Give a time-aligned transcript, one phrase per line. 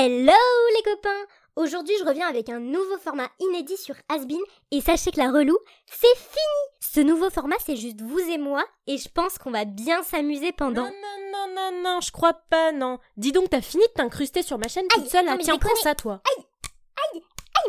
[0.00, 0.30] Hello
[0.76, 1.24] les copains
[1.56, 4.38] Aujourd'hui je reviens avec un nouveau format inédit sur Asbin
[4.70, 8.64] et sachez que la relou, c'est fini Ce nouveau format c'est juste vous et moi
[8.86, 10.84] et je pense qu'on va bien s'amuser pendant...
[10.84, 13.00] Non, non, non, non, non, je crois pas, non.
[13.16, 15.38] Dis donc, t'as fini de t'incruster sur ma chaîne toute Aïe, seule, non, là.
[15.42, 16.20] Tiens, prends ça, toi.
[16.36, 16.44] Aïe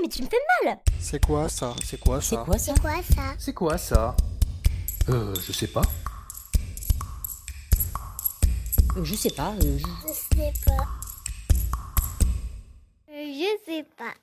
[0.01, 1.73] mais tu me fais mal C'est quoi ça?
[1.83, 2.45] C'est quoi ça?
[2.45, 2.73] C'est quoi ça?
[2.75, 3.35] C'est quoi ça?
[3.39, 4.15] C'est quoi ça?
[5.09, 5.81] Euh, je sais pas.
[8.97, 9.53] Euh, Je sais pas.
[9.63, 10.85] euh, je- Je sais pas.
[13.49, 14.13] Je sais pas.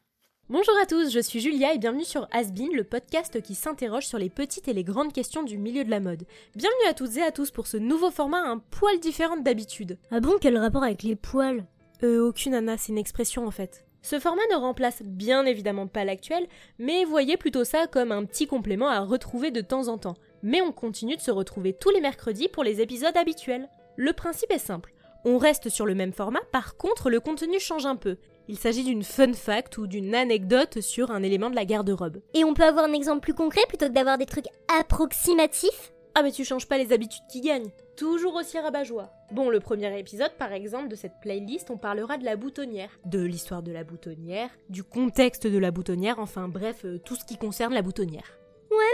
[0.48, 4.18] Bonjour à tous, je suis Julia et bienvenue sur Asbin, le podcast qui s'interroge sur
[4.18, 6.24] les petites et les grandes questions du milieu de la mode.
[6.54, 9.98] Bienvenue à toutes et à tous pour ce nouveau format un poil différent d'habitude.
[10.12, 11.64] Ah bon, quel rapport avec les poils?
[12.04, 13.84] Euh, aucune Anna, c'est une expression en fait.
[14.02, 16.46] Ce format ne remplace bien évidemment pas l'actuel,
[16.78, 20.16] mais voyez plutôt ça comme un petit complément à retrouver de temps en temps.
[20.45, 23.68] Mais on continue de se retrouver tous les mercredis pour les épisodes habituels.
[23.96, 24.92] Le principe est simple.
[25.24, 28.18] On reste sur le même format, par contre le contenu change un peu.
[28.48, 32.20] Il s'agit d'une fun fact ou d'une anecdote sur un élément de la garde-robe.
[32.34, 34.46] Et on peut avoir un exemple plus concret plutôt que d'avoir des trucs
[34.79, 35.93] approximatifs?
[36.15, 37.70] Ah mais tu changes pas les habitudes qui gagnent.
[37.96, 39.10] Toujours aussi rabat-joie.
[39.32, 43.23] Bon, le premier épisode, par exemple, de cette playlist, on parlera de la boutonnière, de
[43.23, 47.37] l'histoire de la boutonnière, du contexte de la boutonnière, enfin bref, euh, tout ce qui
[47.37, 48.38] concerne la boutonnière.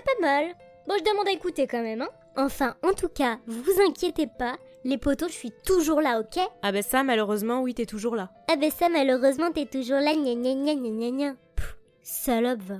[0.04, 0.46] Pas mal.
[0.88, 2.08] Bon, je demande à écouter quand même, hein.
[2.36, 6.42] Enfin, en tout cas, vous inquiétez pas, les potos, je suis toujours là, ok?
[6.62, 8.30] Ah bah ça, malheureusement, oui, t'es toujours là.
[8.50, 11.34] Ah ben ça, malheureusement, t'es toujours là, gna gna gna gna gna gna.
[11.56, 12.78] Pff, Salope, va.